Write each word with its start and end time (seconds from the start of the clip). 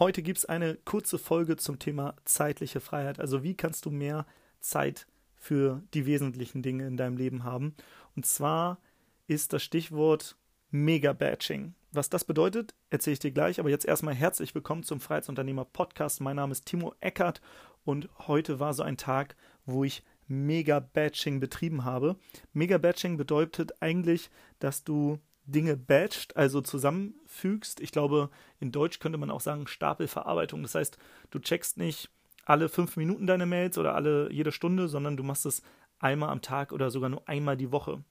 Heute 0.00 0.22
gibt 0.22 0.38
es 0.38 0.44
eine 0.44 0.74
kurze 0.74 1.20
Folge 1.20 1.56
zum 1.56 1.78
Thema 1.78 2.16
zeitliche 2.24 2.80
Freiheit. 2.80 3.20
Also 3.20 3.44
wie 3.44 3.54
kannst 3.54 3.86
du 3.86 3.92
mehr 3.92 4.26
Zeit 4.58 5.06
für 5.36 5.84
die 5.94 6.04
wesentlichen 6.04 6.62
Dinge 6.62 6.84
in 6.88 6.96
deinem 6.96 7.16
Leben 7.16 7.44
haben? 7.44 7.76
Und 8.16 8.26
zwar 8.26 8.80
ist 9.28 9.52
das 9.52 9.62
Stichwort 9.62 10.36
Mega-Batching. 10.72 11.74
Was 11.92 12.10
das 12.10 12.24
bedeutet, 12.24 12.74
erzähle 12.90 13.12
ich 13.12 13.18
dir 13.20 13.30
gleich, 13.30 13.60
aber 13.60 13.70
jetzt 13.70 13.84
erstmal 13.84 14.14
herzlich 14.14 14.52
willkommen 14.52 14.82
zum 14.82 14.98
Freiheitsunternehmer 14.98 15.64
Podcast. 15.64 16.20
Mein 16.20 16.36
Name 16.36 16.50
ist 16.50 16.66
Timo 16.66 16.92
Eckert 16.98 17.40
und 17.84 18.08
heute 18.26 18.58
war 18.58 18.74
so 18.74 18.82
ein 18.82 18.96
Tag, 18.96 19.36
wo 19.64 19.84
ich 19.84 20.02
Mega-Batching 20.26 21.38
betrieben 21.38 21.84
habe. 21.84 22.16
Mega-Batching 22.52 23.16
bedeutet 23.16 23.80
eigentlich, 23.80 24.28
dass 24.58 24.82
du 24.82 25.20
Dinge 25.46 25.76
batcht, 25.76 26.36
also 26.36 26.60
zusammenfügst. 26.60 27.80
Ich 27.80 27.92
glaube, 27.92 28.30
in 28.60 28.72
Deutsch 28.72 28.98
könnte 28.98 29.18
man 29.18 29.30
auch 29.30 29.40
sagen 29.40 29.66
Stapelverarbeitung. 29.66 30.62
Das 30.62 30.74
heißt, 30.74 30.98
du 31.30 31.38
checkst 31.38 31.76
nicht 31.76 32.10
alle 32.44 32.68
fünf 32.68 32.96
Minuten 32.96 33.26
deine 33.26 33.46
Mails 33.46 33.78
oder 33.78 33.94
alle 33.94 34.32
jede 34.32 34.52
Stunde, 34.52 34.88
sondern 34.88 35.16
du 35.16 35.22
machst 35.22 35.46
es 35.46 35.62
einmal 35.98 36.30
am 36.30 36.42
Tag 36.42 36.72
oder 36.72 36.90
sogar 36.90 37.08
nur 37.08 37.28
einmal 37.28 37.56
die 37.56 37.72
Woche. 37.72 38.02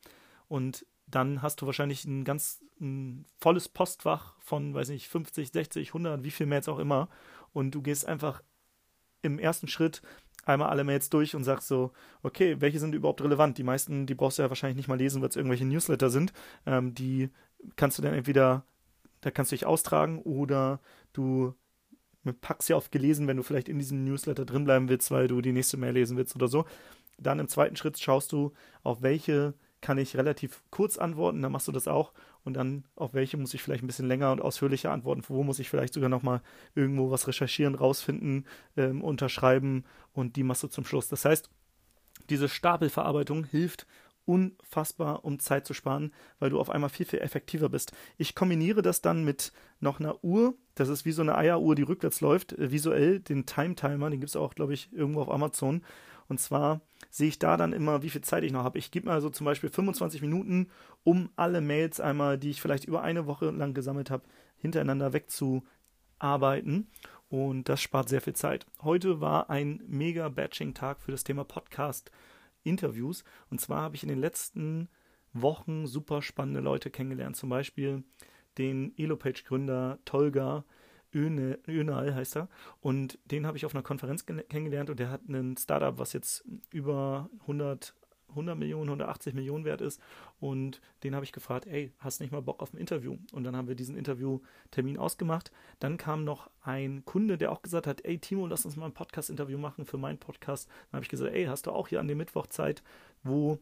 Und 0.47 0.85
dann 1.07 1.41
hast 1.41 1.61
du 1.61 1.65
wahrscheinlich 1.65 2.05
ein 2.05 2.23
ganz 2.23 2.61
ein 2.79 3.25
volles 3.39 3.69
Postfach 3.69 4.35
von, 4.39 4.73
weiß 4.73 4.89
nicht, 4.89 5.07
50, 5.07 5.51
60, 5.51 5.89
100, 5.89 6.23
wie 6.23 6.31
viel 6.31 6.45
Mails 6.45 6.67
auch 6.67 6.79
immer. 6.79 7.09
Und 7.53 7.71
du 7.71 7.81
gehst 7.81 8.05
einfach 8.05 8.41
im 9.21 9.39
ersten 9.39 9.67
Schritt 9.67 10.01
einmal 10.45 10.69
alle 10.69 10.83
Mails 10.83 11.09
durch 11.09 11.35
und 11.35 11.43
sagst 11.43 11.67
so, 11.67 11.91
okay, 12.21 12.59
welche 12.59 12.79
sind 12.79 12.95
überhaupt 12.95 13.21
relevant? 13.21 13.57
Die 13.57 13.63
meisten, 13.63 14.05
die 14.05 14.15
brauchst 14.15 14.37
du 14.37 14.43
ja 14.43 14.49
wahrscheinlich 14.49 14.77
nicht 14.77 14.87
mal 14.87 14.97
lesen, 14.97 15.21
weil 15.21 15.29
es 15.29 15.35
irgendwelche 15.35 15.65
Newsletter 15.65 16.09
sind. 16.09 16.33
Ähm, 16.65 16.93
die 16.93 17.29
kannst 17.75 17.97
du 17.97 18.01
dann 18.01 18.13
entweder, 18.13 18.65
da 19.21 19.31
kannst 19.31 19.51
du 19.51 19.55
dich 19.55 19.65
austragen 19.65 20.19
oder 20.19 20.79
du 21.13 21.53
packst 22.41 22.67
sie 22.67 22.73
auf 22.73 22.91
gelesen, 22.91 23.27
wenn 23.27 23.37
du 23.37 23.43
vielleicht 23.43 23.69
in 23.69 23.79
diesem 23.79 24.03
Newsletter 24.05 24.45
drinbleiben 24.45 24.87
willst, 24.87 25.11
weil 25.11 25.27
du 25.27 25.41
die 25.41 25.51
nächste 25.51 25.77
Mail 25.77 25.93
lesen 25.93 26.17
willst 26.17 26.35
oder 26.35 26.47
so. 26.47 26.65
Dann 27.17 27.39
im 27.39 27.47
zweiten 27.47 27.75
Schritt 27.75 27.99
schaust 27.99 28.31
du, 28.31 28.53
auf 28.83 29.01
welche 29.01 29.53
kann 29.81 29.97
ich 29.97 30.15
relativ 30.15 30.63
kurz 30.71 30.97
antworten, 30.97 31.41
dann 31.41 31.51
machst 31.51 31.67
du 31.67 31.73
das 31.73 31.89
auch 31.89 32.13
und 32.43 32.53
dann 32.53 32.85
auf 32.95 33.13
welche 33.13 33.37
muss 33.37 33.53
ich 33.53 33.61
vielleicht 33.61 33.83
ein 33.83 33.87
bisschen 33.87 34.07
länger 34.07 34.31
und 34.31 34.41
ausführlicher 34.41 34.91
antworten, 34.91 35.23
wo 35.27 35.43
muss 35.43 35.59
ich 35.59 35.69
vielleicht 35.69 35.93
sogar 35.93 36.09
nochmal 36.09 36.41
irgendwo 36.75 37.11
was 37.11 37.27
recherchieren, 37.27 37.75
rausfinden, 37.75 38.45
ähm, 38.77 39.01
unterschreiben 39.01 39.85
und 40.13 40.35
die 40.35 40.43
machst 40.43 40.63
du 40.63 40.67
zum 40.67 40.85
Schluss. 40.85 41.07
Das 41.07 41.25
heißt, 41.25 41.49
diese 42.29 42.49
Stapelverarbeitung 42.49 43.45
hilft 43.45 43.87
unfassbar, 44.25 45.25
um 45.25 45.39
Zeit 45.39 45.65
zu 45.65 45.73
sparen, 45.73 46.13
weil 46.39 46.49
du 46.49 46.59
auf 46.59 46.69
einmal 46.69 46.89
viel, 46.89 47.05
viel 47.05 47.19
effektiver 47.19 47.69
bist. 47.69 47.91
Ich 48.17 48.35
kombiniere 48.35 48.81
das 48.81 49.01
dann 49.01 49.23
mit 49.23 49.51
noch 49.79 49.99
einer 49.99 50.23
Uhr, 50.23 50.55
das 50.75 50.89
ist 50.89 51.05
wie 51.05 51.11
so 51.11 51.21
eine 51.21 51.35
Eieruhr, 51.35 51.75
die 51.75 51.83
rückwärts 51.83 52.21
läuft, 52.21 52.53
äh, 52.53 52.71
visuell, 52.71 53.19
den 53.19 53.45
Time 53.45 53.75
Timer, 53.75 54.09
den 54.09 54.19
gibt 54.19 54.29
es 54.29 54.35
auch, 54.35 54.55
glaube 54.55 54.73
ich, 54.73 54.91
irgendwo 54.93 55.21
auf 55.21 55.31
Amazon. 55.31 55.83
Und 56.29 56.39
zwar 56.39 56.81
sehe 57.13 57.27
ich 57.27 57.37
da 57.37 57.57
dann 57.57 57.73
immer, 57.73 58.01
wie 58.01 58.09
viel 58.09 58.21
Zeit 58.21 58.43
ich 58.43 58.51
noch 58.51 58.63
habe. 58.63 58.79
Ich 58.79 58.89
gebe 58.89 59.05
mal 59.05 59.21
so 59.21 59.29
zum 59.29 59.45
Beispiel 59.45 59.69
25 59.69 60.23
Minuten, 60.23 60.69
um 61.03 61.29
alle 61.35 61.61
Mails 61.61 61.99
einmal, 61.99 62.39
die 62.39 62.49
ich 62.49 62.59
vielleicht 62.59 62.85
über 62.85 63.03
eine 63.03 63.27
Woche 63.27 63.51
lang 63.51 63.75
gesammelt 63.75 64.09
habe, 64.09 64.23
hintereinander 64.57 65.13
wegzuarbeiten. 65.13 66.87
Und 67.29 67.69
das 67.69 67.83
spart 67.83 68.09
sehr 68.09 68.21
viel 68.21 68.33
Zeit. 68.33 68.65
Heute 68.81 69.21
war 69.21 69.51
ein 69.51 69.83
mega 69.85 70.27
Batching-Tag 70.27 71.01
für 71.01 71.11
das 71.11 71.23
Thema 71.23 71.43
Podcast-Interviews. 71.43 73.23
Und 73.51 73.61
zwar 73.61 73.83
habe 73.83 73.95
ich 73.95 74.01
in 74.01 74.09
den 74.09 74.19
letzten 74.19 74.89
Wochen 75.33 75.85
super 75.85 76.23
spannende 76.23 76.61
Leute 76.61 76.89
kennengelernt. 76.89 77.35
Zum 77.35 77.49
Beispiel 77.49 78.03
den 78.57 78.97
Elopage-Gründer 78.97 79.99
Tolga, 80.05 80.65
Önal 81.13 82.15
heißt 82.15 82.37
er. 82.37 82.49
Und 82.81 83.19
den 83.25 83.45
habe 83.45 83.57
ich 83.57 83.65
auf 83.65 83.73
einer 83.73 83.83
Konferenz 83.83 84.25
kennengelernt 84.25 84.89
und 84.89 84.99
der 84.99 85.09
hat 85.09 85.27
ein 85.27 85.57
Startup, 85.57 85.97
was 85.97 86.13
jetzt 86.13 86.45
über 86.71 87.29
100, 87.41 87.93
100 88.29 88.57
Millionen, 88.57 88.89
180 88.89 89.33
Millionen 89.33 89.65
wert 89.65 89.81
ist. 89.81 90.01
Und 90.39 90.81
den 91.03 91.15
habe 91.15 91.25
ich 91.25 91.31
gefragt, 91.31 91.67
ey, 91.67 91.93
hast 91.99 92.19
nicht 92.19 92.31
mal 92.31 92.41
Bock 92.41 92.61
auf 92.61 92.73
ein 92.73 92.77
Interview? 92.77 93.17
Und 93.31 93.43
dann 93.43 93.55
haben 93.55 93.67
wir 93.67 93.75
diesen 93.75 93.95
Interviewtermin 93.95 94.97
ausgemacht. 94.97 95.51
Dann 95.79 95.97
kam 95.97 96.23
noch 96.23 96.49
ein 96.61 97.05
Kunde, 97.05 97.37
der 97.37 97.51
auch 97.51 97.61
gesagt 97.61 97.87
hat, 97.87 98.03
ey, 98.05 98.19
Timo, 98.19 98.47
lass 98.47 98.65
uns 98.65 98.75
mal 98.75 98.85
ein 98.85 98.93
Podcast-Interview 98.93 99.57
machen 99.57 99.85
für 99.85 99.97
meinen 99.97 100.17
Podcast. 100.17 100.67
Dann 100.91 100.97
habe 100.97 101.03
ich 101.03 101.09
gesagt, 101.09 101.33
ey, 101.33 101.45
hast 101.45 101.67
du 101.67 101.71
auch 101.71 101.87
hier 101.87 101.99
an 101.99 102.07
dem 102.07 102.17
Mittwoch 102.17 102.47
Zeit, 102.47 102.83
wo 103.23 103.59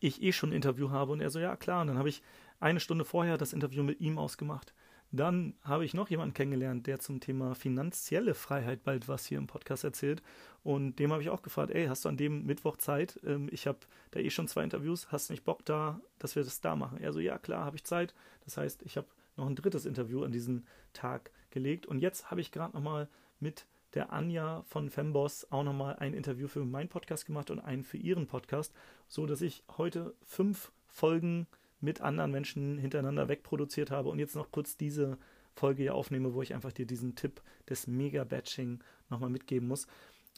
ich 0.00 0.22
eh 0.22 0.32
schon 0.32 0.50
ein 0.50 0.56
Interview 0.56 0.90
habe? 0.90 1.12
Und 1.12 1.20
er 1.20 1.30
so, 1.30 1.38
ja, 1.38 1.56
klar. 1.56 1.82
Und 1.82 1.88
dann 1.88 1.98
habe 1.98 2.08
ich 2.08 2.22
eine 2.60 2.80
Stunde 2.80 3.04
vorher 3.04 3.38
das 3.38 3.52
Interview 3.52 3.82
mit 3.82 4.00
ihm 4.00 4.18
ausgemacht. 4.18 4.74
Dann 5.16 5.54
habe 5.62 5.84
ich 5.84 5.94
noch 5.94 6.10
jemanden 6.10 6.34
kennengelernt, 6.34 6.88
der 6.88 6.98
zum 6.98 7.20
Thema 7.20 7.54
finanzielle 7.54 8.34
Freiheit 8.34 8.82
bald 8.82 9.06
was 9.06 9.24
hier 9.24 9.38
im 9.38 9.46
Podcast 9.46 9.84
erzählt. 9.84 10.22
Und 10.64 10.98
dem 10.98 11.12
habe 11.12 11.22
ich 11.22 11.30
auch 11.30 11.42
gefragt, 11.42 11.70
ey, 11.70 11.86
hast 11.86 12.04
du 12.04 12.08
an 12.08 12.16
dem 12.16 12.44
Mittwoch 12.46 12.78
Zeit? 12.78 13.20
Ähm, 13.24 13.48
ich 13.52 13.68
habe 13.68 13.78
da 14.10 14.18
eh 14.18 14.30
schon 14.30 14.48
zwei 14.48 14.64
Interviews. 14.64 15.12
Hast 15.12 15.28
du 15.28 15.34
nicht 15.34 15.44
Bock 15.44 15.64
da, 15.64 16.00
dass 16.18 16.34
wir 16.34 16.42
das 16.42 16.60
da 16.60 16.74
machen? 16.74 16.98
Er 17.00 17.12
so, 17.12 17.20
ja 17.20 17.38
klar, 17.38 17.64
habe 17.64 17.76
ich 17.76 17.84
Zeit. 17.84 18.12
Das 18.44 18.56
heißt, 18.56 18.82
ich 18.82 18.96
habe 18.96 19.06
noch 19.36 19.46
ein 19.46 19.54
drittes 19.54 19.86
Interview 19.86 20.24
an 20.24 20.32
diesen 20.32 20.66
Tag 20.92 21.30
gelegt. 21.50 21.86
Und 21.86 22.00
jetzt 22.00 22.32
habe 22.32 22.40
ich 22.40 22.50
gerade 22.50 22.74
nochmal 22.74 23.08
mit 23.38 23.66
der 23.94 24.12
Anja 24.12 24.64
von 24.66 24.90
Femboss 24.90 25.46
auch 25.52 25.62
nochmal 25.62 25.94
ein 26.00 26.14
Interview 26.14 26.48
für 26.48 26.64
meinen 26.64 26.88
Podcast 26.88 27.26
gemacht 27.26 27.52
und 27.52 27.60
einen 27.60 27.84
für 27.84 27.98
ihren 27.98 28.26
Podcast, 28.26 28.74
so 29.06 29.26
dass 29.26 29.42
ich 29.42 29.62
heute 29.78 30.14
fünf 30.24 30.72
Folgen 30.88 31.46
mit 31.80 32.00
anderen 32.00 32.30
Menschen 32.30 32.78
hintereinander 32.78 33.28
wegproduziert 33.28 33.90
habe 33.90 34.08
und 34.08 34.18
jetzt 34.18 34.36
noch 34.36 34.50
kurz 34.50 34.76
diese 34.76 35.18
Folge 35.54 35.82
hier 35.82 35.94
aufnehme, 35.94 36.34
wo 36.34 36.42
ich 36.42 36.54
einfach 36.54 36.72
dir 36.72 36.86
diesen 36.86 37.14
Tipp 37.14 37.42
des 37.68 37.86
Mega-Batching 37.86 38.82
nochmal 39.08 39.30
mitgeben 39.30 39.68
muss. 39.68 39.86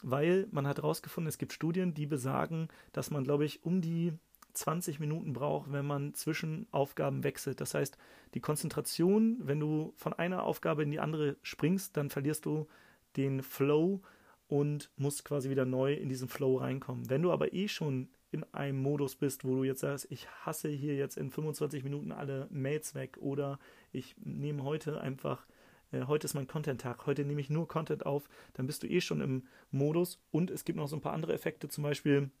Weil 0.03 0.47
man 0.51 0.67
hat 0.67 0.77
herausgefunden, 0.77 1.27
es 1.27 1.39
gibt 1.39 1.53
Studien, 1.53 1.93
die 1.93 2.05
besagen, 2.05 2.67
dass 2.93 3.09
man, 3.09 3.23
glaube 3.23 3.45
ich, 3.45 3.63
um 3.63 3.81
die 3.81 4.13
20 4.53 4.99
Minuten 4.99 5.33
braucht, 5.33 5.71
wenn 5.71 5.85
man 5.85 6.13
zwischen 6.13 6.67
Aufgaben 6.71 7.23
wechselt. 7.23 7.61
Das 7.61 7.73
heißt, 7.73 7.97
die 8.33 8.39
Konzentration, 8.39 9.37
wenn 9.39 9.59
du 9.59 9.93
von 9.95 10.13
einer 10.13 10.43
Aufgabe 10.43 10.83
in 10.83 10.91
die 10.91 10.99
andere 10.99 11.37
springst, 11.41 11.95
dann 11.97 12.09
verlierst 12.09 12.45
du 12.45 12.67
den 13.15 13.41
Flow 13.41 14.01
und 14.47 14.91
musst 14.97 15.25
quasi 15.25 15.49
wieder 15.49 15.65
neu 15.65 15.93
in 15.93 16.09
diesen 16.09 16.27
Flow 16.27 16.57
reinkommen. 16.57 17.09
Wenn 17.09 17.21
du 17.21 17.31
aber 17.31 17.53
eh 17.53 17.67
schon 17.67 18.09
in 18.31 18.43
einem 18.53 18.81
Modus 18.81 19.15
bist, 19.15 19.45
wo 19.45 19.55
du 19.55 19.63
jetzt 19.63 19.81
sagst, 19.81 20.07
ich 20.09 20.27
hasse 20.45 20.69
hier 20.69 20.95
jetzt 20.95 21.17
in 21.17 21.31
25 21.31 21.83
Minuten 21.83 22.11
alle 22.11 22.47
Mails 22.49 22.95
weg 22.95 23.17
oder 23.19 23.59
ich 23.91 24.15
nehme 24.17 24.63
heute 24.63 24.99
einfach, 25.01 25.45
äh, 25.91 26.03
heute 26.05 26.25
ist 26.25 26.33
mein 26.33 26.47
Content-Tag, 26.47 27.05
heute 27.05 27.25
nehme 27.25 27.41
ich 27.41 27.49
nur 27.49 27.67
Content 27.67 28.05
auf, 28.05 28.29
dann 28.53 28.67
bist 28.67 28.83
du 28.83 28.87
eh 28.87 29.01
schon 29.01 29.21
im 29.21 29.47
Modus 29.71 30.21
und 30.31 30.51
es 30.51 30.65
gibt 30.65 30.77
noch 30.77 30.87
so 30.87 30.97
ein 30.97 31.01
paar 31.01 31.13
andere 31.13 31.33
Effekte, 31.33 31.69
zum 31.69 31.83
Beispiel 31.83 32.31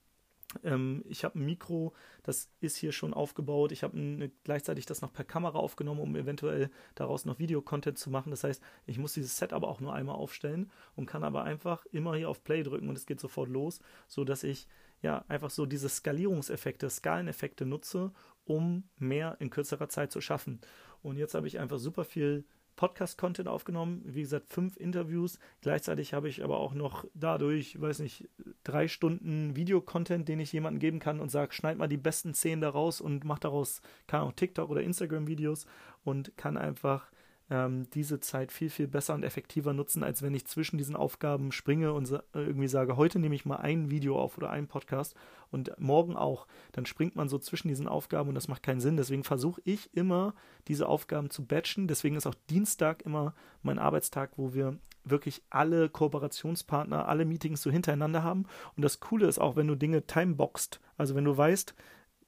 ähm, 0.63 1.03
ich 1.07 1.23
habe 1.23 1.37
ein 1.39 1.45
Mikro, 1.45 1.93
das 2.23 2.49
ist 2.61 2.77
hier 2.77 2.91
schon 2.91 3.13
aufgebaut. 3.13 3.71
Ich 3.71 3.83
habe 3.83 4.31
gleichzeitig 4.43 4.85
das 4.85 5.01
noch 5.01 5.11
per 5.11 5.25
Kamera 5.25 5.57
aufgenommen, 5.59 5.99
um 5.99 6.15
eventuell 6.15 6.69
daraus 6.95 7.25
noch 7.25 7.39
Videocontent 7.39 7.97
zu 7.97 8.09
machen. 8.09 8.31
Das 8.31 8.43
heißt, 8.43 8.61
ich 8.85 8.97
muss 8.97 9.13
dieses 9.13 9.37
Set 9.37 9.53
aber 9.53 9.67
auch 9.67 9.81
nur 9.81 9.93
einmal 9.93 10.15
aufstellen 10.15 10.71
und 10.95 11.05
kann 11.05 11.23
aber 11.23 11.43
einfach 11.43 11.85
immer 11.87 12.15
hier 12.15 12.29
auf 12.29 12.43
Play 12.43 12.63
drücken 12.63 12.89
und 12.89 12.97
es 12.97 13.05
geht 13.05 13.19
sofort 13.19 13.49
los, 13.49 13.79
sodass 14.07 14.43
ich 14.43 14.67
ja 15.01 15.25
einfach 15.27 15.49
so 15.49 15.65
diese 15.65 15.89
Skalierungseffekte, 15.89 16.89
Skaleneffekte 16.89 17.65
nutze, 17.65 18.11
um 18.45 18.83
mehr 18.97 19.37
in 19.39 19.49
kürzerer 19.49 19.89
Zeit 19.89 20.11
zu 20.11 20.21
schaffen. 20.21 20.61
Und 21.01 21.17
jetzt 21.17 21.33
habe 21.33 21.47
ich 21.47 21.59
einfach 21.59 21.79
super 21.79 22.03
viel 22.03 22.45
Podcast-Content 22.77 23.47
aufgenommen, 23.49 24.03
wie 24.05 24.21
gesagt, 24.21 24.53
fünf 24.53 24.77
Interviews. 24.77 25.39
Gleichzeitig 25.61 26.13
habe 26.13 26.29
ich 26.29 26.43
aber 26.43 26.59
auch 26.59 26.73
noch 26.73 27.05
dadurch, 27.15 27.81
weiß 27.81 27.99
nicht, 27.99 28.29
drei 28.63 28.87
Stunden 28.87 29.55
Videocontent, 29.55 30.29
den 30.29 30.39
ich 30.39 30.53
jemandem 30.53 30.79
geben 30.79 30.99
kann 30.99 31.19
und 31.19 31.29
sage, 31.29 31.53
schneid 31.53 31.77
mal 31.77 31.87
die 31.87 31.97
besten 31.97 32.33
Szenen 32.33 32.61
daraus 32.61 33.01
und 33.01 33.25
mach 33.25 33.39
daraus, 33.39 33.81
kann 34.05 34.21
auch 34.21 34.31
TikTok 34.31 34.69
oder 34.69 34.81
Instagram-Videos 34.81 35.65
und 36.03 36.37
kann 36.37 36.55
einfach 36.55 37.11
ähm, 37.49 37.89
diese 37.91 38.19
Zeit 38.19 38.51
viel, 38.51 38.69
viel 38.69 38.87
besser 38.87 39.13
und 39.13 39.23
effektiver 39.23 39.73
nutzen, 39.73 40.03
als 40.03 40.21
wenn 40.21 40.35
ich 40.35 40.45
zwischen 40.45 40.77
diesen 40.77 40.95
Aufgaben 40.95 41.51
springe 41.51 41.93
und 41.93 42.05
sa 42.05 42.23
irgendwie 42.33 42.67
sage, 42.67 42.97
heute 42.97 43.19
nehme 43.19 43.35
ich 43.35 43.45
mal 43.45 43.57
ein 43.57 43.89
Video 43.89 44.19
auf 44.19 44.37
oder 44.37 44.49
einen 44.49 44.67
Podcast 44.67 45.15
und 45.49 45.71
morgen 45.79 46.15
auch. 46.15 46.47
Dann 46.73 46.85
springt 46.85 47.15
man 47.15 47.29
so 47.29 47.37
zwischen 47.39 47.69
diesen 47.69 47.87
Aufgaben 47.87 48.29
und 48.29 48.35
das 48.35 48.47
macht 48.47 48.63
keinen 48.63 48.81
Sinn. 48.81 48.97
Deswegen 48.97 49.23
versuche 49.23 49.61
ich 49.63 49.93
immer, 49.95 50.33
diese 50.67 50.87
Aufgaben 50.87 51.29
zu 51.29 51.45
batchen. 51.45 51.87
Deswegen 51.87 52.15
ist 52.15 52.27
auch 52.27 52.35
Dienstag 52.49 53.03
immer 53.03 53.33
mein 53.63 53.79
Arbeitstag, 53.79 54.31
wo 54.35 54.53
wir 54.53 54.77
wirklich 55.05 55.41
alle 55.49 55.89
Kooperationspartner, 55.89 57.07
alle 57.07 57.23
Meetings 57.23 57.61
so 57.61 57.71
hintereinander 57.71 58.23
haben. 58.23 58.45
Und 58.75 58.83
das 58.83 58.99
Coole 58.99 59.27
ist 59.27 59.39
auch, 59.39 59.55
wenn 59.55 59.67
du 59.67 59.75
Dinge 59.75 60.05
timeboxst, 60.05 60.81
also 60.97 61.15
wenn 61.15 61.23
du 61.23 61.37
weißt, 61.37 61.75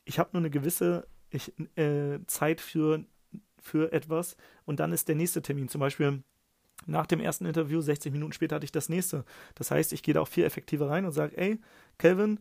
ich 0.06 0.18
habe 0.18 0.30
nur 0.34 0.42
eine 0.42 0.50
gewisse 0.50 1.08
ich, 1.30 1.54
äh, 1.78 2.20
Zeit 2.26 2.62
für 2.62 3.04
für 3.70 3.92
etwas 3.94 4.36
und 4.66 4.80
dann 4.80 4.92
ist 4.92 5.08
der 5.08 5.16
nächste 5.16 5.42
Termin. 5.42 5.70
Zum 5.70 5.80
Beispiel 5.80 6.24
nach 6.86 7.06
dem 7.06 7.20
ersten 7.20 7.46
Interview, 7.46 7.82
60 7.82 8.12
Minuten 8.12 8.34
später 8.34 8.56
hatte 8.56 8.66
ich 8.66 8.72
das 8.72 8.90
nächste. 8.90 9.26
Das 9.56 9.72
heißt, 9.72 9.94
ich 9.94 10.04
gehe 10.04 10.14
da 10.14 10.22
auch 10.22 10.28
viel 10.28 10.46
effektiver 10.46 10.90
rein 10.90 11.06
und 11.06 11.12
sage, 11.12 11.38
ey, 11.38 11.60
Kelvin, 11.98 12.40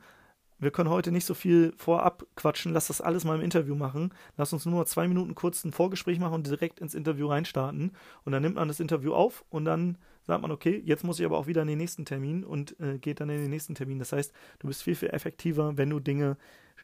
wir 0.61 0.73
können 0.73 0.91
heute 0.91 1.13
nicht 1.13 1.25
so 1.25 1.35
viel 1.35 1.73
vorab 1.77 2.27
quatschen. 2.35 2.73
Lass 2.73 2.89
das 2.89 3.01
alles 3.01 3.25
mal 3.25 3.37
im 3.37 3.43
Interview 3.43 3.77
machen. 3.77 4.13
Lass 4.37 4.53
uns 4.53 4.67
nur 4.67 4.87
zwei 4.87 5.07
Minuten 5.07 5.35
kurz 5.35 5.65
ein 5.65 5.73
Vorgespräch 5.73 6.19
machen 6.19 6.35
und 6.35 6.47
direkt 6.47 6.81
ins 6.81 6.95
Interview 6.95 7.29
reinstarten. 7.29 7.93
Und 8.25 8.33
dann 8.33 8.43
nimmt 8.43 8.57
man 8.57 8.69
das 8.69 8.81
Interview 8.81 9.15
auf 9.15 9.45
und 9.51 9.65
dann 9.65 9.99
sagt 10.25 10.43
man, 10.43 10.51
okay, 10.51 10.83
jetzt 10.85 11.05
muss 11.05 11.21
ich 11.21 11.27
aber 11.27 11.39
auch 11.39 11.47
wieder 11.47 11.63
in 11.63 11.69
den 11.69 11.79
nächsten 11.79 12.05
Termin 12.05 12.45
und 12.45 12.79
äh, 12.81 12.99
geht 12.99 13.21
dann 13.21 13.31
in 13.31 13.41
den 13.41 13.51
nächsten 13.51 13.75
Termin. 13.75 13.99
Das 13.99 14.13
heißt, 14.13 14.33
du 14.59 14.67
bist 14.67 14.83
viel, 14.83 14.97
viel 14.97 15.11
effektiver, 15.11 15.77
wenn 15.77 15.91
du 15.91 16.01
Dinge 16.01 16.37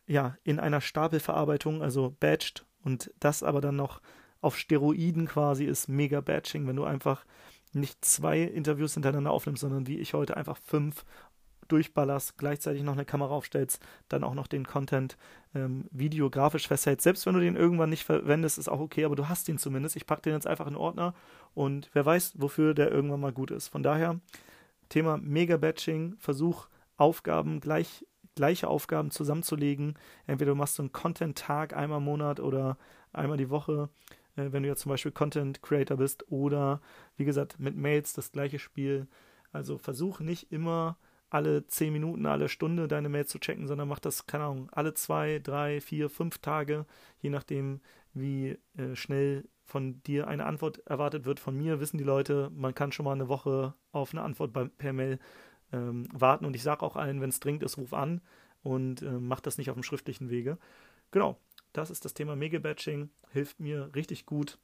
ja 0.06 0.36
in 0.44 0.60
einer 0.60 0.80
Stapelverarbeitung, 0.80 1.82
also 1.82 2.14
batched 2.20 2.64
und 2.84 3.12
das 3.18 3.42
aber 3.42 3.60
dann 3.60 3.76
noch 3.76 4.00
auf 4.44 4.58
Steroiden 4.58 5.26
quasi 5.26 5.64
ist 5.64 5.88
mega 5.88 6.20
Batching, 6.20 6.66
wenn 6.66 6.76
du 6.76 6.84
einfach 6.84 7.24
nicht 7.72 8.04
zwei 8.04 8.42
Interviews 8.42 8.94
hintereinander 8.94 9.30
aufnimmst, 9.30 9.62
sondern 9.62 9.86
wie 9.86 9.98
ich 9.98 10.14
heute 10.14 10.36
einfach 10.36 10.58
fünf 10.58 11.04
durchballerst, 11.68 12.36
gleichzeitig 12.36 12.82
noch 12.82 12.92
eine 12.92 13.06
Kamera 13.06 13.32
aufstellst, 13.34 13.82
dann 14.08 14.22
auch 14.22 14.34
noch 14.34 14.46
den 14.46 14.66
Content 14.66 15.16
ähm, 15.54 15.86
videografisch 15.90 16.68
festhältst. 16.68 17.04
Selbst 17.04 17.24
wenn 17.24 17.34
du 17.34 17.40
den 17.40 17.56
irgendwann 17.56 17.88
nicht 17.88 18.04
verwendest, 18.04 18.58
ist 18.58 18.68
auch 18.68 18.80
okay, 18.80 19.06
aber 19.06 19.16
du 19.16 19.30
hast 19.30 19.48
ihn 19.48 19.56
zumindest. 19.56 19.96
Ich 19.96 20.06
packe 20.06 20.22
den 20.22 20.34
jetzt 20.34 20.46
einfach 20.46 20.66
in 20.66 20.76
Ordner 20.76 21.14
und 21.54 21.88
wer 21.94 22.04
weiß, 22.04 22.34
wofür 22.36 22.74
der 22.74 22.92
irgendwann 22.92 23.20
mal 23.20 23.32
gut 23.32 23.50
ist. 23.50 23.68
Von 23.68 23.82
daher, 23.82 24.20
Thema 24.90 25.16
Mega-Batching, 25.16 26.16
Versuch, 26.18 26.68
Aufgaben 26.98 27.60
gleich, 27.60 28.06
gleiche 28.34 28.68
Aufgaben 28.68 29.10
zusammenzulegen. 29.10 29.94
Entweder 30.26 30.50
du 30.50 30.56
machst 30.56 30.74
so 30.74 30.82
einen 30.82 30.92
Content-Tag 30.92 31.74
einmal 31.74 31.98
im 31.98 32.04
Monat 32.04 32.40
oder 32.40 32.76
einmal 33.14 33.38
die 33.38 33.50
Woche, 33.50 33.88
äh, 34.36 34.52
wenn 34.52 34.62
du 34.62 34.68
ja 34.68 34.76
zum 34.76 34.90
Beispiel 34.90 35.12
Content 35.12 35.62
Creator 35.62 35.96
bist, 35.96 36.30
oder 36.30 36.80
wie 37.16 37.24
gesagt, 37.24 37.58
mit 37.58 37.76
Mails 37.76 38.12
das 38.12 38.32
gleiche 38.32 38.58
Spiel. 38.58 39.06
Also 39.52 39.78
versuch 39.78 40.20
nicht 40.20 40.50
immer 40.52 40.98
alle 41.30 41.66
zehn 41.66 41.92
Minuten, 41.92 42.26
alle 42.26 42.48
Stunde 42.48 42.86
deine 42.86 43.08
Mail 43.08 43.26
zu 43.26 43.38
checken, 43.38 43.66
sondern 43.66 43.88
mach 43.88 43.98
das, 43.98 44.26
keine 44.26 44.44
Ahnung, 44.44 44.68
alle 44.72 44.94
zwei, 44.94 45.40
drei, 45.42 45.80
vier, 45.80 46.08
fünf 46.08 46.38
Tage, 46.38 46.86
je 47.18 47.30
nachdem, 47.30 47.80
wie 48.12 48.58
äh, 48.76 48.94
schnell 48.94 49.48
von 49.64 50.02
dir 50.04 50.28
eine 50.28 50.46
Antwort 50.46 50.78
erwartet 50.86 51.24
wird. 51.24 51.40
Von 51.40 51.56
mir 51.56 51.80
wissen 51.80 51.98
die 51.98 52.04
Leute, 52.04 52.50
man 52.54 52.74
kann 52.74 52.92
schon 52.92 53.04
mal 53.04 53.12
eine 53.12 53.28
Woche 53.28 53.74
auf 53.92 54.12
eine 54.12 54.22
Antwort 54.22 54.52
bei, 54.52 54.66
per 54.66 54.92
Mail 54.92 55.18
ähm, 55.72 56.06
warten. 56.12 56.44
Und 56.44 56.54
ich 56.54 56.62
sage 56.62 56.82
auch 56.82 56.96
allen, 56.96 57.20
wenn 57.20 57.30
es 57.30 57.40
dringend 57.40 57.62
ist, 57.62 57.78
ruf 57.78 57.94
an 57.94 58.20
und 58.62 59.02
äh, 59.02 59.10
mach 59.10 59.40
das 59.40 59.58
nicht 59.58 59.70
auf 59.70 59.76
dem 59.76 59.82
schriftlichen 59.82 60.30
Wege. 60.30 60.58
Genau, 61.10 61.38
das 61.74 61.90
ist 61.90 62.04
das 62.04 62.14
Thema 62.14 62.36
Mega-Batching. 62.36 63.10
Hilft 63.30 63.60
mir 63.60 63.90
richtig 63.94 64.24
gut 64.24 64.58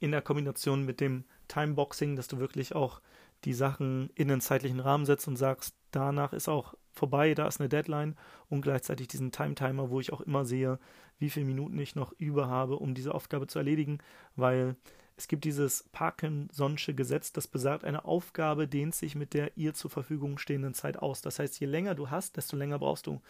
in 0.00 0.10
der 0.10 0.20
Kombination 0.20 0.84
mit 0.84 1.00
dem 1.00 1.24
Timeboxing, 1.48 2.16
dass 2.16 2.28
du 2.28 2.38
wirklich 2.38 2.74
auch 2.74 3.00
die 3.44 3.54
Sachen 3.54 4.10
in 4.14 4.28
den 4.28 4.40
zeitlichen 4.40 4.80
Rahmen 4.80 5.06
setzt 5.06 5.28
und 5.28 5.36
sagst, 5.36 5.74
danach 5.92 6.32
ist 6.32 6.48
auch 6.48 6.74
vorbei, 6.90 7.34
da 7.34 7.46
ist 7.46 7.60
eine 7.60 7.68
Deadline 7.68 8.16
und 8.48 8.62
gleichzeitig 8.62 9.08
diesen 9.08 9.32
Time-Timer, 9.32 9.90
wo 9.90 10.00
ich 10.00 10.12
auch 10.12 10.20
immer 10.20 10.44
sehe, 10.44 10.78
wie 11.18 11.30
viele 11.30 11.46
Minuten 11.46 11.78
ich 11.78 11.94
noch 11.94 12.12
über 12.18 12.48
habe, 12.48 12.76
um 12.76 12.94
diese 12.94 13.14
Aufgabe 13.14 13.46
zu 13.46 13.58
erledigen, 13.58 13.98
weil 14.36 14.76
es 15.16 15.28
gibt 15.28 15.44
dieses 15.44 15.88
Parkinson'sche 15.92 16.94
Gesetz, 16.94 17.32
das 17.32 17.46
besagt, 17.46 17.84
eine 17.84 18.04
Aufgabe 18.04 18.66
dehnt 18.66 18.94
sich 18.94 19.14
mit 19.14 19.34
der 19.34 19.56
ihr 19.56 19.74
zur 19.74 19.90
Verfügung 19.90 20.38
stehenden 20.38 20.74
Zeit 20.74 20.98
aus. 20.98 21.20
Das 21.20 21.38
heißt, 21.38 21.60
je 21.60 21.66
länger 21.66 21.94
du 21.94 22.10
hast, 22.10 22.36
desto 22.36 22.56
länger 22.56 22.80
brauchst 22.80 23.06
du. 23.06 23.20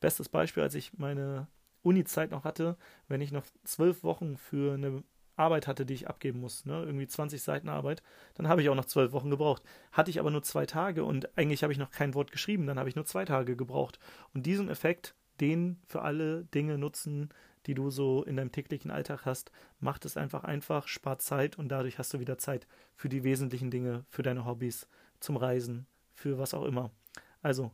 Bestes 0.00 0.28
Beispiel, 0.28 0.62
als 0.64 0.74
ich 0.74 0.98
meine 0.98 1.46
Uni-Zeit 1.86 2.30
noch 2.30 2.44
hatte, 2.44 2.76
wenn 3.08 3.20
ich 3.20 3.32
noch 3.32 3.44
zwölf 3.64 4.02
Wochen 4.02 4.36
für 4.36 4.74
eine 4.74 5.02
Arbeit 5.36 5.66
hatte, 5.66 5.84
die 5.84 5.94
ich 5.94 6.08
abgeben 6.08 6.40
muss, 6.40 6.64
ne? 6.64 6.82
irgendwie 6.82 7.06
20 7.06 7.42
Seiten 7.42 7.68
Arbeit, 7.68 8.02
dann 8.34 8.48
habe 8.48 8.62
ich 8.62 8.68
auch 8.68 8.74
noch 8.74 8.86
zwölf 8.86 9.12
Wochen 9.12 9.30
gebraucht. 9.30 9.62
Hatte 9.92 10.10
ich 10.10 10.18
aber 10.18 10.30
nur 10.30 10.42
zwei 10.42 10.66
Tage 10.66 11.04
und 11.04 11.36
eigentlich 11.36 11.62
habe 11.62 11.72
ich 11.72 11.78
noch 11.78 11.90
kein 11.90 12.14
Wort 12.14 12.32
geschrieben, 12.32 12.66
dann 12.66 12.78
habe 12.78 12.88
ich 12.88 12.96
nur 12.96 13.04
zwei 13.04 13.24
Tage 13.24 13.56
gebraucht. 13.56 13.98
Und 14.34 14.46
diesen 14.46 14.68
Effekt, 14.68 15.14
den 15.40 15.78
für 15.86 16.02
alle 16.02 16.44
Dinge 16.44 16.78
nutzen, 16.78 17.28
die 17.66 17.74
du 17.74 17.90
so 17.90 18.22
in 18.22 18.36
deinem 18.36 18.52
täglichen 18.52 18.90
Alltag 18.90 19.26
hast, 19.26 19.50
macht 19.80 20.04
es 20.04 20.16
einfach 20.16 20.44
einfach, 20.44 20.88
spart 20.88 21.20
Zeit 21.20 21.58
und 21.58 21.68
dadurch 21.68 21.98
hast 21.98 22.14
du 22.14 22.20
wieder 22.20 22.38
Zeit 22.38 22.66
für 22.94 23.08
die 23.08 23.24
wesentlichen 23.24 23.70
Dinge, 23.70 24.04
für 24.08 24.22
deine 24.22 24.46
Hobbys, 24.46 24.88
zum 25.20 25.36
Reisen, 25.36 25.86
für 26.14 26.38
was 26.38 26.54
auch 26.54 26.64
immer. 26.64 26.90
Also, 27.42 27.72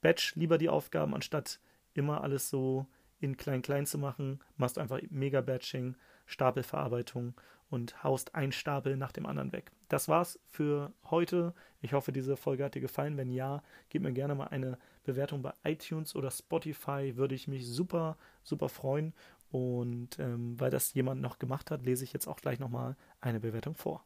batch 0.00 0.34
lieber 0.34 0.58
die 0.58 0.68
Aufgaben, 0.68 1.14
anstatt 1.14 1.60
immer 1.94 2.22
alles 2.22 2.50
so 2.50 2.86
in 3.20 3.36
klein-klein 3.36 3.86
zu 3.86 3.98
machen, 3.98 4.40
machst 4.56 4.78
einfach 4.78 5.00
Mega-Batching 5.10 5.96
Stapelverarbeitung 6.26 7.34
und 7.70 8.02
haust 8.04 8.34
ein 8.34 8.52
Stapel 8.52 8.96
nach 8.96 9.12
dem 9.12 9.26
anderen 9.26 9.52
weg. 9.52 9.72
Das 9.88 10.08
war's 10.08 10.38
für 10.46 10.92
heute. 11.10 11.54
Ich 11.80 11.92
hoffe, 11.92 12.12
diese 12.12 12.36
Folge 12.36 12.64
hat 12.64 12.74
dir 12.74 12.80
gefallen. 12.80 13.16
Wenn 13.16 13.30
ja, 13.30 13.62
gib 13.88 14.02
mir 14.02 14.12
gerne 14.12 14.34
mal 14.34 14.48
eine 14.48 14.78
Bewertung 15.04 15.42
bei 15.42 15.52
iTunes 15.64 16.14
oder 16.14 16.30
Spotify. 16.30 17.16
Würde 17.16 17.34
ich 17.34 17.48
mich 17.48 17.66
super, 17.66 18.16
super 18.42 18.68
freuen. 18.68 19.14
Und 19.50 20.18
ähm, 20.18 20.60
weil 20.60 20.70
das 20.70 20.94
jemand 20.94 21.20
noch 21.22 21.38
gemacht 21.38 21.70
hat, 21.70 21.82
lese 21.82 22.04
ich 22.04 22.12
jetzt 22.12 22.26
auch 22.26 22.36
gleich 22.36 22.58
nochmal 22.58 22.96
eine 23.20 23.40
Bewertung 23.40 23.74
vor. 23.74 24.04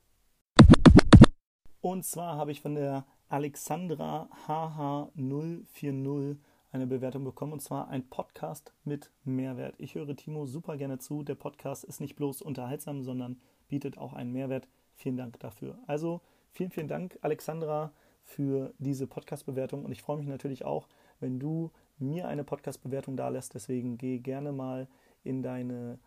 Und 1.80 2.04
zwar 2.04 2.36
habe 2.36 2.52
ich 2.52 2.60
von 2.60 2.76
der 2.76 3.04
Alexandra 3.28 4.28
HH040 4.46 6.36
eine 6.72 6.86
Bewertung 6.86 7.22
bekommen 7.22 7.52
und 7.52 7.60
zwar 7.60 7.88
ein 7.88 8.08
Podcast 8.08 8.72
mit 8.84 9.10
Mehrwert. 9.24 9.74
Ich 9.78 9.94
höre 9.94 10.16
Timo 10.16 10.46
super 10.46 10.78
gerne 10.78 10.98
zu. 10.98 11.22
Der 11.22 11.34
Podcast 11.34 11.84
ist 11.84 12.00
nicht 12.00 12.16
bloß 12.16 12.40
unterhaltsam, 12.40 13.02
sondern 13.02 13.38
bietet 13.68 13.98
auch 13.98 14.14
einen 14.14 14.32
Mehrwert. 14.32 14.66
Vielen 14.96 15.18
Dank 15.18 15.38
dafür. 15.38 15.78
Also 15.86 16.22
vielen, 16.50 16.70
vielen 16.70 16.88
Dank, 16.88 17.18
Alexandra, 17.20 17.92
für 18.24 18.72
diese 18.78 19.06
Podcast-Bewertung 19.06 19.84
und 19.84 19.92
ich 19.92 20.00
freue 20.00 20.16
mich 20.16 20.28
natürlich 20.28 20.64
auch, 20.64 20.88
wenn 21.20 21.38
du 21.40 21.72
mir 21.98 22.28
eine 22.28 22.44
Podcast-Bewertung 22.44 23.16
da 23.16 23.28
lässt. 23.28 23.54
Deswegen 23.54 23.98
geh 23.98 24.18
gerne 24.18 24.52
mal 24.52 24.88
in 25.24 25.42
deine 25.42 25.98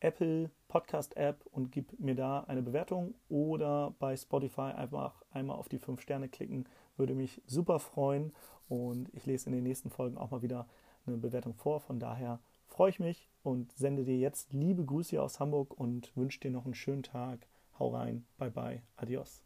Apple 0.00 0.50
Podcast 0.68 1.16
App 1.16 1.44
und 1.50 1.72
gib 1.72 1.98
mir 1.98 2.14
da 2.14 2.40
eine 2.40 2.62
Bewertung 2.62 3.14
oder 3.28 3.94
bei 3.98 4.16
Spotify 4.16 4.72
einfach 4.76 5.22
einmal 5.30 5.56
auf 5.56 5.68
die 5.68 5.78
5 5.78 6.00
Sterne 6.00 6.28
klicken. 6.28 6.68
Würde 6.96 7.14
mich 7.14 7.40
super 7.46 7.80
freuen 7.80 8.32
und 8.68 9.12
ich 9.14 9.26
lese 9.26 9.46
in 9.46 9.52
den 9.52 9.64
nächsten 9.64 9.90
Folgen 9.90 10.18
auch 10.18 10.30
mal 10.30 10.42
wieder 10.42 10.66
eine 11.06 11.16
Bewertung 11.16 11.54
vor. 11.54 11.80
Von 11.80 11.98
daher 11.98 12.40
freue 12.66 12.90
ich 12.90 13.00
mich 13.00 13.28
und 13.42 13.72
sende 13.72 14.04
dir 14.04 14.18
jetzt 14.18 14.52
liebe 14.52 14.84
Grüße 14.84 15.20
aus 15.22 15.40
Hamburg 15.40 15.78
und 15.78 16.16
wünsche 16.16 16.40
dir 16.40 16.50
noch 16.50 16.64
einen 16.64 16.74
schönen 16.74 17.02
Tag. 17.02 17.46
Hau 17.78 17.88
rein, 17.94 18.24
bye 18.38 18.50
bye, 18.50 18.82
adios. 18.96 19.42